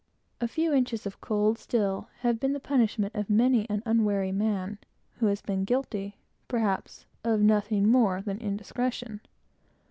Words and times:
A 0.41 0.47
few 0.47 0.73
inches 0.73 1.05
of 1.05 1.21
cold 1.21 1.59
steel 1.59 2.09
has 2.21 2.35
been 2.39 2.53
the 2.53 2.59
punishment 2.59 3.13
of 3.13 3.29
many 3.29 3.69
an 3.69 3.83
unwary 3.85 4.31
man, 4.31 4.79
who 5.19 5.27
has 5.27 5.43
been 5.43 5.63
guilty, 5.63 6.17
perhaps, 6.47 7.05
of 7.23 7.39
nothing 7.41 7.87
more 7.87 8.19
than 8.23 8.39
indiscretion 8.39 9.17
of 9.23 9.23
manner. 9.23 9.29